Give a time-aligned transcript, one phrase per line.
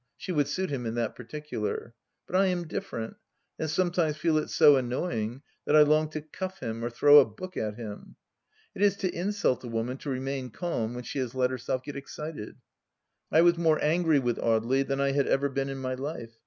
[0.17, 1.93] She would suit him in that particular.
[2.25, 3.17] But I am different,
[3.59, 7.25] and sometimes feel it so annoying that I long to cuff him or throw a
[7.25, 8.15] book at him.
[8.73, 11.83] It is to insult a woman to remain calm when she has let her self
[11.83, 12.55] get excited.
[13.31, 16.31] I was more angry with Audely than I had ever been in my life.